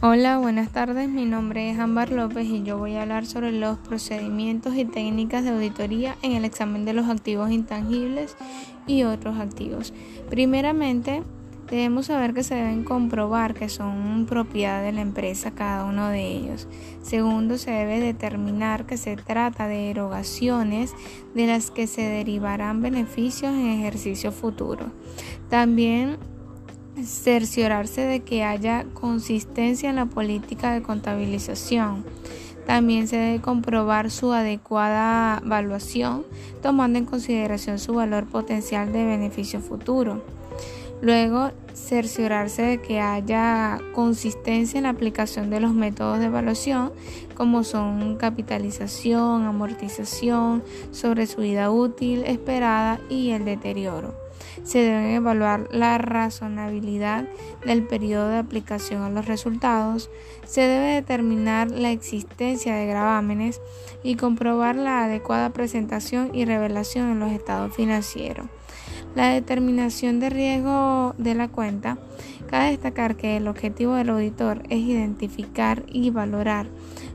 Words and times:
Hola, 0.00 0.38
buenas 0.38 0.70
tardes. 0.70 1.08
Mi 1.08 1.24
nombre 1.24 1.72
es 1.72 1.78
Ámbar 1.80 2.12
López 2.12 2.46
y 2.46 2.62
yo 2.62 2.78
voy 2.78 2.94
a 2.94 3.02
hablar 3.02 3.26
sobre 3.26 3.50
los 3.50 3.78
procedimientos 3.78 4.76
y 4.76 4.84
técnicas 4.84 5.42
de 5.42 5.50
auditoría 5.50 6.16
en 6.22 6.34
el 6.34 6.44
examen 6.44 6.84
de 6.84 6.92
los 6.92 7.08
activos 7.08 7.50
intangibles 7.50 8.36
y 8.86 9.02
otros 9.02 9.40
activos. 9.40 9.92
Primeramente, 10.30 11.24
debemos 11.68 12.06
saber 12.06 12.32
que 12.32 12.44
se 12.44 12.54
deben 12.54 12.84
comprobar 12.84 13.54
que 13.54 13.68
son 13.68 14.26
propiedad 14.26 14.84
de 14.84 14.92
la 14.92 15.00
empresa 15.00 15.50
cada 15.50 15.84
uno 15.84 16.10
de 16.10 16.28
ellos. 16.28 16.68
Segundo, 17.02 17.58
se 17.58 17.72
debe 17.72 17.98
determinar 17.98 18.86
que 18.86 18.98
se 18.98 19.16
trata 19.16 19.66
de 19.66 19.90
erogaciones 19.90 20.94
de 21.34 21.48
las 21.48 21.72
que 21.72 21.88
se 21.88 22.02
derivarán 22.02 22.82
beneficios 22.82 23.52
en 23.52 23.66
ejercicio 23.66 24.30
futuro. 24.30 24.92
También 25.48 26.18
cerciorarse 27.04 28.02
de 28.02 28.20
que 28.20 28.44
haya 28.44 28.84
consistencia 28.94 29.90
en 29.90 29.96
la 29.96 30.06
política 30.06 30.72
de 30.72 30.82
contabilización. 30.82 32.04
También 32.66 33.08
se 33.08 33.16
debe 33.16 33.40
comprobar 33.40 34.10
su 34.10 34.32
adecuada 34.32 35.40
evaluación, 35.44 36.24
tomando 36.62 36.98
en 36.98 37.06
consideración 37.06 37.78
su 37.78 37.94
valor 37.94 38.26
potencial 38.26 38.92
de 38.92 39.06
beneficio 39.06 39.60
futuro. 39.60 40.22
Luego, 41.00 41.52
cerciorarse 41.74 42.62
de 42.62 42.82
que 42.82 43.00
haya 43.00 43.78
consistencia 43.94 44.78
en 44.78 44.84
la 44.84 44.90
aplicación 44.90 45.48
de 45.48 45.60
los 45.60 45.72
métodos 45.72 46.18
de 46.18 46.26
evaluación, 46.26 46.92
como 47.34 47.62
son 47.62 48.16
capitalización, 48.16 49.44
amortización, 49.44 50.62
sobre 50.90 51.26
su 51.26 51.42
vida 51.42 51.70
útil 51.70 52.24
esperada 52.24 53.00
y 53.08 53.30
el 53.30 53.44
deterioro 53.44 54.28
se 54.64 54.80
debe 54.80 55.14
evaluar 55.14 55.68
la 55.70 55.98
razonabilidad 55.98 57.24
del 57.64 57.86
periodo 57.86 58.28
de 58.28 58.38
aplicación 58.38 59.02
a 59.02 59.10
los 59.10 59.26
resultados, 59.26 60.10
se 60.46 60.62
debe 60.62 60.94
determinar 60.94 61.70
la 61.70 61.90
existencia 61.90 62.74
de 62.74 62.86
gravámenes 62.86 63.60
y 64.02 64.16
comprobar 64.16 64.76
la 64.76 65.04
adecuada 65.04 65.50
presentación 65.50 66.34
y 66.34 66.44
revelación 66.44 67.10
en 67.10 67.20
los 67.20 67.32
estados 67.32 67.74
financieros. 67.74 68.46
La 69.18 69.30
determinación 69.30 70.20
de 70.20 70.30
riesgo 70.30 71.12
de 71.18 71.34
la 71.34 71.48
cuenta. 71.48 71.98
Cabe 72.46 72.70
destacar 72.70 73.16
que 73.16 73.36
el 73.36 73.48
objetivo 73.48 73.94
del 73.94 74.10
auditor 74.10 74.62
es 74.70 74.78
identificar 74.78 75.82
y 75.88 76.10
valorar 76.10 76.68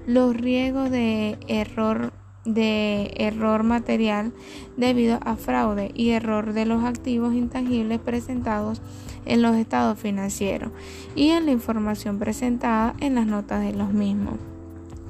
los 0.05 0.35
riesgos 0.35 0.91
de 0.91 1.37
error 1.47 2.11
de 2.43 3.13
error 3.15 3.63
material 3.63 4.33
debido 4.75 5.17
a 5.23 5.37
fraude 5.37 5.91
y 5.95 6.09
error 6.09 6.51
de 6.51 6.65
los 6.65 6.83
activos 6.83 7.35
intangibles 7.35 8.01
presentados 8.01 8.81
en 9.23 9.41
los 9.41 9.55
estados 9.55 9.97
financieros 9.97 10.73
y 11.15 11.29
en 11.29 11.45
la 11.45 11.53
información 11.53 12.19
presentada 12.19 12.95
en 12.99 13.15
las 13.15 13.27
notas 13.27 13.61
de 13.61 13.71
los 13.71 13.93
mismos. 13.93 14.52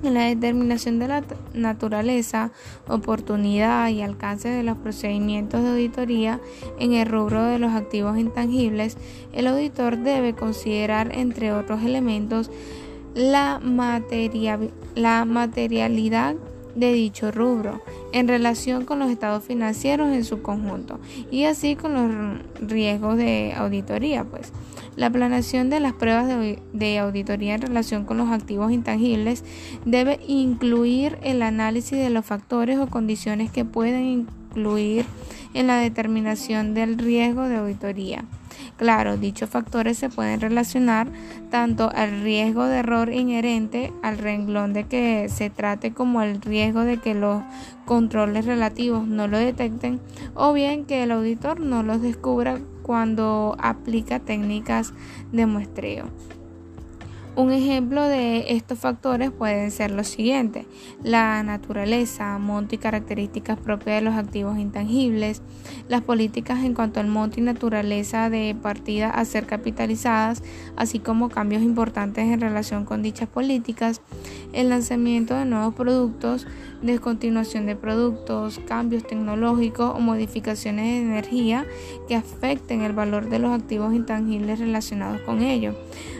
En 0.03 0.13
la 0.13 0.25
determinación 0.25 0.99
de 0.99 1.07
la 1.07 1.23
naturaleza, 1.53 2.51
oportunidad 2.89 3.87
y 3.87 4.01
alcance 4.01 4.49
de 4.49 4.61
los 4.61 4.77
procedimientos 4.77 5.63
de 5.63 5.69
auditoría 5.69 6.41
en 6.77 6.93
el 6.93 7.07
rubro 7.07 7.43
de 7.43 7.57
los 7.57 7.71
activos 7.71 8.17
intangibles, 8.17 8.97
el 9.31 9.47
auditor 9.47 9.97
debe 9.97 10.33
considerar, 10.33 11.15
entre 11.17 11.53
otros 11.53 11.83
elementos, 11.83 12.51
la, 13.15 13.61
la 14.95 15.25
materialidad 15.25 16.35
de 16.75 16.91
dicho 16.91 17.31
rubro 17.31 17.81
en 18.11 18.27
relación 18.27 18.85
con 18.85 18.99
los 18.99 19.09
estados 19.09 19.43
financieros 19.43 20.09
en 20.09 20.25
su 20.25 20.41
conjunto 20.41 20.99
y 21.31 21.43
así 21.45 21.75
con 21.75 21.93
los 21.93 22.67
riesgos 22.67 23.17
de 23.17 23.53
auditoría 23.55 24.23
pues 24.23 24.51
la 24.95 25.09
planeación 25.09 25.69
de 25.69 25.79
las 25.79 25.93
pruebas 25.93 26.27
de, 26.27 26.59
de, 26.73 26.99
auditoría 26.99 27.55
en 27.55 27.61
relación 27.61 28.05
con 28.05 28.17
los 28.17 28.29
activos 28.29 28.71
intangibles 28.71 29.43
debe 29.85 30.19
incluir 30.27 31.17
el 31.23 31.41
análisis 31.41 31.97
de 31.97 32.09
los 32.09 32.25
factores 32.25 32.79
o 32.79 32.87
condiciones 32.87 33.51
que 33.51 33.65
pueden 33.65 34.05
incluir 34.05 35.05
en 35.53 35.67
la 35.67 35.77
determinación 35.77 36.73
del 36.73 36.97
riesgo 36.97 37.47
de 37.47 37.57
auditoría. 37.57 38.25
Claro, 38.77 39.17
dichos 39.17 39.49
factores 39.49 39.97
se 39.97 40.09
pueden 40.09 40.41
relacionar 40.41 41.07
tanto 41.49 41.91
al 41.93 42.21
riesgo 42.21 42.65
de 42.65 42.77
error 42.77 43.11
inherente 43.11 43.93
al 44.01 44.17
renglón 44.17 44.73
de 44.73 44.85
que 44.85 45.29
se 45.29 45.49
trate 45.49 45.93
como 45.93 46.19
al 46.19 46.41
riesgo 46.41 46.81
de 46.81 46.97
que 46.97 47.13
los 47.13 47.43
controles 47.85 48.45
relativos 48.45 49.07
no 49.07 49.27
lo 49.27 49.37
detecten 49.37 49.99
o 50.33 50.53
bien 50.53 50.85
que 50.85 51.03
el 51.03 51.11
auditor 51.11 51.59
no 51.59 51.83
los 51.83 52.01
descubra 52.01 52.59
cuando 52.83 53.55
aplica 53.57 54.19
técnicas 54.19 54.93
de 55.31 55.45
muestreo. 55.47 56.05
Un 57.35 57.51
ejemplo 57.51 58.03
de 58.03 58.53
estos 58.53 58.77
factores 58.77 59.31
pueden 59.31 59.71
ser 59.71 59.89
los 59.89 60.07
siguientes: 60.07 60.67
la 61.03 61.41
naturaleza, 61.41 62.37
monto 62.37 62.75
y 62.75 62.77
características 62.77 63.57
propias 63.57 63.95
de 63.95 64.01
los 64.01 64.13
activos 64.13 64.59
intangibles, 64.59 65.41
las 65.89 66.01
políticas 66.01 66.63
en 66.63 66.75
cuanto 66.75 66.99
al 66.99 67.07
monto 67.07 67.39
y 67.39 67.43
naturaleza 67.43 68.29
de 68.29 68.55
partida 68.61 69.09
a 69.09 69.25
ser 69.25 69.47
capitalizadas, 69.47 70.43
así 70.75 70.99
como 70.99 71.29
cambios 71.29 71.63
importantes 71.63 72.23
en 72.25 72.39
relación 72.39 72.85
con 72.85 73.01
dichas 73.01 73.27
políticas, 73.27 74.01
el 74.53 74.69
lanzamiento 74.69 75.33
de 75.33 75.45
nuevos 75.45 75.73
productos, 75.73 76.45
descontinuación 76.83 77.65
de 77.65 77.75
productos, 77.75 78.61
cambios 78.67 79.07
tecnológicos 79.07 79.91
o 79.95 79.99
modificaciones 79.99 80.85
de 80.85 81.01
energía 81.01 81.65
que 82.07 82.15
afecten 82.15 82.81
el 82.81 82.93
valor 82.93 83.27
de 83.27 83.39
los 83.39 83.51
activos 83.51 83.95
intangibles 83.95 84.59
relacionados 84.59 85.19
con 85.21 85.41
ello. 85.41 85.73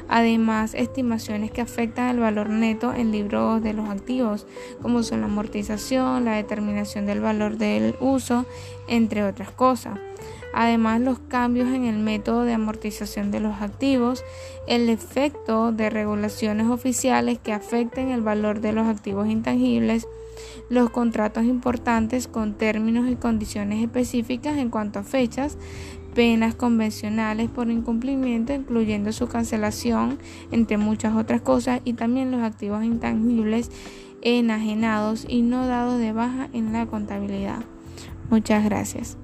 Además, 0.07 0.73
estimaciones 0.73 1.51
que 1.51 1.61
afectan 1.61 2.09
el 2.09 2.19
valor 2.19 2.49
neto 2.49 2.93
en 2.93 3.11
libros 3.11 3.63
de 3.63 3.73
los 3.73 3.89
activos, 3.89 4.45
como 4.81 5.03
son 5.03 5.21
la 5.21 5.27
amortización, 5.27 6.25
la 6.25 6.35
determinación 6.35 7.05
del 7.05 7.21
valor 7.21 7.57
del 7.57 7.95
uso, 7.99 8.45
entre 8.87 9.23
otras 9.23 9.51
cosas. 9.51 9.99
Además, 10.53 11.01
los 11.01 11.17
cambios 11.17 11.69
en 11.69 11.85
el 11.85 11.97
método 11.97 12.43
de 12.43 12.53
amortización 12.53 13.31
de 13.31 13.39
los 13.39 13.61
activos, 13.61 14.23
el 14.67 14.87
efecto 14.89 15.71
de 15.71 15.89
regulaciones 15.89 16.67
oficiales 16.67 17.39
que 17.39 17.53
afecten 17.53 18.09
el 18.09 18.21
valor 18.21 18.61
de 18.61 18.71
los 18.71 18.87
activos 18.87 19.27
intangibles, 19.27 20.07
los 20.69 20.91
contratos 20.91 21.45
importantes 21.45 22.27
con 22.27 22.53
términos 22.53 23.09
y 23.09 23.15
condiciones 23.15 23.83
específicas 23.83 24.57
en 24.57 24.69
cuanto 24.69 24.99
a 24.99 25.03
fechas, 25.03 25.57
penas 26.13 26.53
convencionales 26.53 27.49
por 27.49 27.71
incumplimiento, 27.71 28.53
incluyendo 28.53 29.11
su 29.11 29.27
cancelación, 29.27 30.19
entre 30.51 30.77
muchas 30.77 31.15
otras 31.15 31.41
cosas, 31.41 31.81
y 31.83 31.93
también 31.93 32.31
los 32.31 32.41
activos 32.43 32.83
intangibles 32.83 33.71
enajenados 34.21 35.25
y 35.27 35.41
no 35.41 35.67
dados 35.67 35.99
de 35.99 36.13
baja 36.13 36.49
en 36.53 36.71
la 36.73 36.85
contabilidad. 36.85 37.63
Muchas 38.29 38.63
gracias. 38.63 39.17